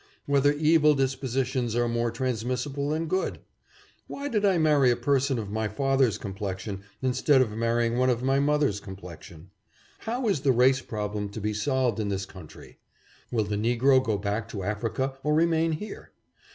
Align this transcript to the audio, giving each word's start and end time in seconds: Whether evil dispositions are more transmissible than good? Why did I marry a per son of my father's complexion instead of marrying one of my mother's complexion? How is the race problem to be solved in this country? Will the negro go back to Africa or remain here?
Whether 0.25 0.53
evil 0.53 0.95
dispositions 0.95 1.75
are 1.75 1.87
more 1.87 2.09
transmissible 2.09 2.89
than 2.89 3.05
good? 3.05 3.37
Why 4.07 4.29
did 4.29 4.43
I 4.43 4.57
marry 4.57 4.89
a 4.89 4.95
per 4.95 5.19
son 5.19 5.37
of 5.37 5.51
my 5.51 5.67
father's 5.67 6.17
complexion 6.17 6.81
instead 7.03 7.39
of 7.39 7.51
marrying 7.51 7.99
one 7.99 8.09
of 8.09 8.23
my 8.23 8.39
mother's 8.39 8.79
complexion? 8.79 9.51
How 9.99 10.27
is 10.27 10.41
the 10.41 10.53
race 10.53 10.81
problem 10.81 11.29
to 11.29 11.39
be 11.39 11.53
solved 11.53 11.99
in 11.99 12.09
this 12.09 12.25
country? 12.25 12.79
Will 13.29 13.43
the 13.43 13.57
negro 13.57 14.03
go 14.03 14.17
back 14.17 14.49
to 14.49 14.63
Africa 14.63 15.19
or 15.21 15.35
remain 15.35 15.73
here? 15.73 16.09